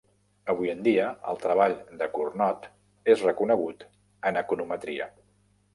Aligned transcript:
Avui 0.53 0.71
en 0.73 0.79
dia, 0.87 1.03
el 1.33 1.37
treball 1.43 1.75
de 2.01 2.07
Cournot 2.17 2.67
és 3.15 3.25
reconegut 3.29 3.87
en 4.31 4.45
econometria. 4.47 5.15